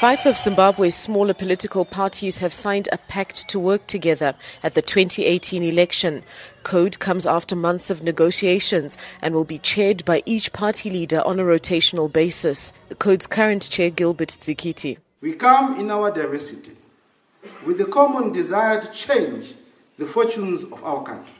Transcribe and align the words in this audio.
Five 0.00 0.26
of 0.26 0.36
Zimbabwe's 0.36 0.96
smaller 0.96 1.34
political 1.34 1.84
parties 1.84 2.38
have 2.38 2.52
signed 2.52 2.88
a 2.90 2.98
pact 2.98 3.46
to 3.50 3.60
work 3.60 3.86
together 3.86 4.34
at 4.64 4.74
the 4.74 4.82
2018 4.82 5.62
election. 5.62 6.24
Code 6.64 6.98
comes 6.98 7.26
after 7.26 7.54
months 7.54 7.90
of 7.90 8.02
negotiations 8.02 8.98
and 9.22 9.36
will 9.36 9.44
be 9.44 9.58
chaired 9.58 10.04
by 10.04 10.24
each 10.26 10.52
party 10.52 10.90
leader 10.90 11.22
on 11.24 11.38
a 11.38 11.44
rotational 11.44 12.12
basis. 12.12 12.72
The 12.88 12.96
Code's 12.96 13.28
current 13.28 13.70
chair, 13.70 13.90
Gilbert 13.90 14.36
Dzikiti. 14.40 14.98
We 15.20 15.34
come 15.34 15.78
in 15.78 15.92
our 15.92 16.10
diversity 16.10 16.76
with 17.64 17.78
the 17.78 17.84
common 17.84 18.32
desire 18.32 18.80
to 18.80 18.90
change 18.90 19.54
the 19.96 20.06
fortunes 20.06 20.64
of 20.64 20.82
our 20.82 21.04
country 21.04 21.34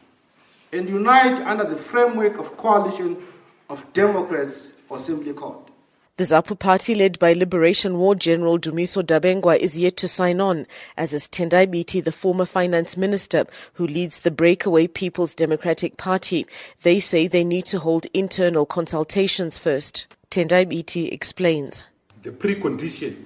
and 0.73 0.88
unite 0.88 1.41
under 1.41 1.64
the 1.64 1.77
framework 1.77 2.38
of 2.38 2.57
coalition 2.57 3.20
of 3.69 3.93
democrats, 3.93 4.69
or 4.89 5.00
simply 5.00 5.32
called. 5.32 5.71
The 6.18 6.25
ZAPU 6.25 6.59
party, 6.59 6.95
led 6.95 7.18
by 7.18 7.35
Liberation 7.35 7.99
War 7.99 8.14
General 8.14 8.59
Dumiso 8.59 9.03
Dabengwa, 9.03 9.59
is 9.59 9.79
yet 9.79 9.99
to 9.99 10.09
sign 10.09 10.40
on, 10.40 10.67
as 10.96 11.13
is 11.13 11.29
Tendai 11.29 11.67
Biti, 11.67 12.03
the 12.03 12.11
former 12.11 12.46
finance 12.46 12.96
minister 12.96 13.45
who 13.75 13.87
leads 13.87 14.21
the 14.21 14.31
breakaway 14.31 14.87
People's 14.87 15.35
Democratic 15.35 15.99
Party. 15.99 16.46
They 16.81 17.00
say 17.00 17.29
they 17.29 17.45
need 17.45 17.67
to 17.67 17.81
hold 17.81 18.07
internal 18.14 18.64
consultations 18.64 19.59
first. 19.59 20.07
Tendai 20.31 20.64
Biti 20.64 21.12
explains. 21.12 21.85
The 22.23 22.31
precondition 22.31 23.25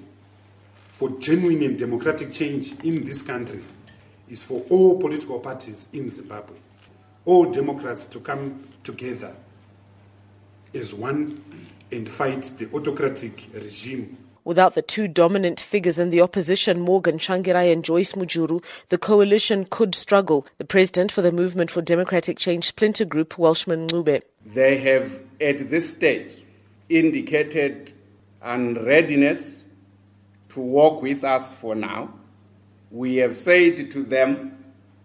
for 0.89 1.11
genuine 1.21 1.63
and 1.63 1.79
democratic 1.79 2.33
change 2.33 2.75
in 2.83 3.05
this 3.05 3.23
country 3.23 3.63
is 4.29 4.43
for 4.43 4.65
all 4.69 4.99
political 4.99 5.39
parties 5.39 5.89
in 5.93 6.09
Zimbabwe, 6.09 6.57
all 7.25 7.53
Democrats 7.53 8.05
to 8.07 8.19
come 8.19 8.67
together 8.83 9.33
as 10.75 10.95
one 10.95 11.43
and 11.93 12.09
fight 12.09 12.51
the 12.59 12.71
autocratic 12.73 13.49
regime. 13.53 14.17
Without 14.45 14.75
the 14.75 14.83
two 14.83 15.07
dominant 15.07 15.61
figures 15.61 15.99
in 15.99 16.11
the 16.11 16.21
opposition, 16.23 16.81
Morgan 16.81 17.19
Tsvangirai 17.19 17.73
and 17.73 17.85
Joyce 17.85 18.13
Mujuru, 18.15 18.65
the 18.89 18.97
coalition 18.97 19.67
could 19.69 19.95
struggle. 19.95 20.47
The 20.59 20.65
president 20.65 21.13
for 21.13 21.21
the 21.21 21.31
Movement 21.31 21.71
for 21.71 21.83
Democratic 21.83 22.39
Change 22.39 22.65
splinter 22.65 23.05
group, 23.05 23.39
Welshman 23.39 23.89
Ncube. 23.89 24.23
They 24.47 24.79
have, 24.79 25.21
at 25.41 25.69
this 25.71 25.93
stage, 25.93 26.43
indicated 26.89 27.93
unreadiness 28.43 29.63
to 30.51 30.61
work 30.61 31.03
with 31.03 31.23
us 31.23 31.53
for 31.53 31.75
now. 31.75 32.13
We 32.91 33.17
have 33.17 33.37
said 33.37 33.91
to 33.93 34.03
them 34.03 34.57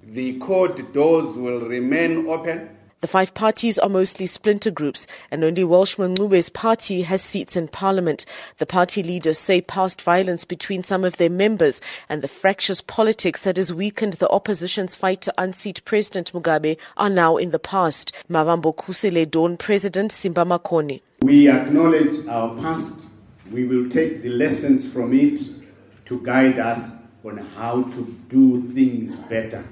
the 0.01 0.37
court 0.37 0.93
doors 0.93 1.37
will 1.37 1.61
remain 1.61 2.27
open 2.27 2.69
the 3.05 3.11
five 3.11 3.35
parties 3.35 3.77
are 3.77 3.87
mostly 3.87 4.25
splinter 4.25 4.71
groups, 4.71 5.05
and 5.29 5.43
only 5.43 5.63
Welshman 5.63 6.15
Ncube's 6.15 6.49
party 6.49 7.03
has 7.03 7.21
seats 7.21 7.55
in 7.55 7.67
parliament. 7.67 8.25
The 8.57 8.65
party 8.65 9.03
leaders 9.03 9.37
say 9.37 9.61
past 9.61 10.01
violence 10.01 10.43
between 10.43 10.83
some 10.83 11.03
of 11.03 11.17
their 11.17 11.29
members 11.29 11.81
and 12.09 12.23
the 12.23 12.27
fractious 12.27 12.81
politics 12.81 13.43
that 13.43 13.57
has 13.57 13.71
weakened 13.71 14.13
the 14.13 14.27
opposition's 14.29 14.95
fight 14.95 15.21
to 15.21 15.33
unseat 15.37 15.85
President 15.85 16.33
Mugabe 16.33 16.79
are 16.97 17.11
now 17.11 17.37
in 17.37 17.51
the 17.51 17.59
past. 17.59 18.11
Mavambo 18.27 18.75
Kusile 18.75 19.29
Dawn 19.29 19.55
President 19.55 20.11
Simba 20.11 20.43
Makoni. 20.43 21.01
We 21.21 21.47
acknowledge 21.47 22.25
our 22.27 22.55
past. 22.59 23.05
We 23.51 23.65
will 23.65 23.87
take 23.87 24.23
the 24.23 24.29
lessons 24.29 24.91
from 24.91 25.13
it 25.13 25.39
to 26.05 26.19
guide 26.21 26.57
us 26.57 26.89
on 27.23 27.37
how 27.37 27.83
to 27.83 28.17
do 28.29 28.63
things 28.71 29.17
better 29.17 29.63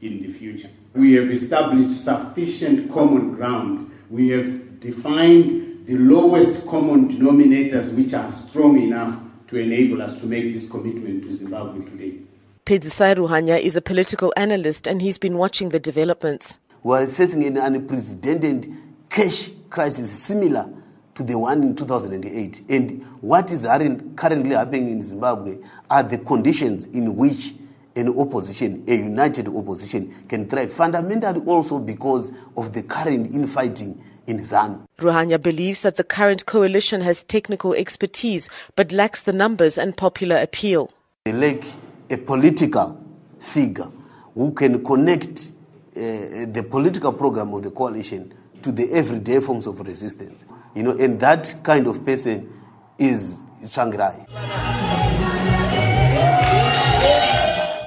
in 0.00 0.22
the 0.22 0.28
future. 0.28 0.70
We 0.96 1.12
have 1.16 1.30
established 1.30 1.90
sufficient 1.90 2.90
common 2.90 3.34
ground. 3.34 3.90
We 4.08 4.30
have 4.30 4.80
defined 4.80 5.84
the 5.86 5.98
lowest 5.98 6.66
common 6.66 7.10
denominators 7.10 7.94
which 7.94 8.14
are 8.14 8.32
strong 8.32 8.80
enough 8.80 9.14
to 9.48 9.58
enable 9.58 10.00
us 10.00 10.16
to 10.16 10.26
make 10.26 10.54
this 10.54 10.66
commitment 10.68 11.24
to 11.24 11.32
Zimbabwe 11.34 11.84
today. 11.84 12.20
Pedzisai 12.64 13.14
Ruhanya 13.14 13.60
is 13.60 13.76
a 13.76 13.82
political 13.82 14.32
analyst 14.38 14.86
and 14.86 15.02
he's 15.02 15.18
been 15.18 15.36
watching 15.36 15.68
the 15.68 15.78
developments. 15.78 16.58
We 16.82 16.96
are 16.96 17.06
facing 17.06 17.44
an 17.44 17.58
unprecedented 17.58 18.66
cash 19.10 19.50
crisis 19.68 20.10
similar 20.10 20.72
to 21.14 21.22
the 21.22 21.38
one 21.38 21.62
in 21.62 21.76
2008. 21.76 22.62
And 22.70 23.04
what 23.20 23.50
is 23.50 23.62
currently 23.62 24.54
happening 24.54 24.90
in 24.90 25.02
Zimbabwe 25.02 25.58
are 25.90 26.02
the 26.02 26.16
conditions 26.18 26.86
in 26.86 27.16
which 27.16 27.52
an 27.96 28.08
opposition, 28.18 28.84
a 28.86 28.94
united 28.94 29.48
opposition, 29.48 30.14
can 30.28 30.48
thrive. 30.48 30.72
Fundamentally, 30.72 31.40
also 31.46 31.78
because 31.78 32.30
of 32.56 32.72
the 32.72 32.82
current 32.82 33.34
infighting 33.34 34.02
in 34.26 34.38
ZANU. 34.38 34.86
Ruhanya 34.98 35.40
believes 35.40 35.82
that 35.82 35.96
the 35.96 36.04
current 36.04 36.46
coalition 36.46 37.00
has 37.00 37.24
technical 37.24 37.74
expertise 37.74 38.50
but 38.74 38.92
lacks 38.92 39.22
the 39.22 39.32
numbers 39.32 39.78
and 39.78 39.96
popular 39.96 40.36
appeal. 40.36 40.90
They 41.24 41.32
lack 41.32 41.64
a 42.10 42.16
political 42.16 43.02
figure 43.38 43.90
who 44.34 44.52
can 44.52 44.84
connect 44.84 45.52
uh, 45.96 46.00
the 46.46 46.66
political 46.68 47.12
program 47.12 47.54
of 47.54 47.62
the 47.62 47.70
coalition 47.70 48.34
to 48.62 48.72
the 48.72 48.92
everyday 48.92 49.40
forms 49.40 49.66
of 49.66 49.80
resistance. 49.80 50.44
You 50.74 50.82
know, 50.82 50.92
and 50.98 51.18
that 51.20 51.54
kind 51.62 51.86
of 51.86 52.04
person 52.04 52.52
is 52.98 53.40
Tsvangirai. 53.64 54.75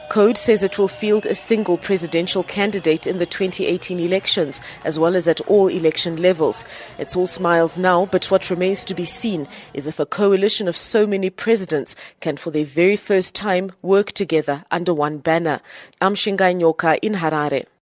Code 0.10 0.40
says 0.40 0.64
it 0.64 0.80
will 0.80 0.88
field 0.88 1.28
a 1.28 1.36
single 1.36 1.78
presidential 1.78 2.42
candidate 2.42 3.06
in 3.06 3.20
the 3.20 3.28
2018 3.28 4.00
elections, 4.00 4.60
as 4.84 5.00
well 5.00 5.16
as 5.16 5.28
at 5.28 5.40
all 5.42 5.68
election 5.68 6.20
levels. 6.20 6.66
It's 6.98 7.16
all 7.16 7.28
smiles 7.28 7.78
now, 7.78 8.08
but 8.08 8.32
what 8.32 8.50
remains 8.50 8.84
to 8.86 8.96
be 8.96 9.06
seen 9.06 9.48
is 9.76 9.86
if 9.86 10.00
a 10.00 10.08
coalition 10.08 10.68
of 10.68 10.76
so 10.76 11.06
many 11.06 11.30
presidents 11.30 11.96
can, 12.22 12.38
for 12.38 12.50
the 12.50 12.64
very 12.64 12.96
first 12.96 13.36
time, 13.36 13.72
work 13.84 14.12
together 14.14 14.66
under 14.72 14.96
one 14.96 15.20
banner. 15.20 15.62
I'm 16.02 16.16
Shingai 16.16 16.56
Nyoka 16.60 16.98
in 17.04 17.14
Harare. 17.14 17.68